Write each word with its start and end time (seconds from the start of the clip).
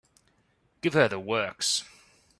Give 0.81 0.93
her 0.95 1.07
the 1.07 1.19
works. 1.19 1.83